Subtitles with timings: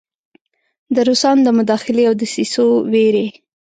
[0.93, 3.27] د روسانو د مداخلې او دسیسو ویرې.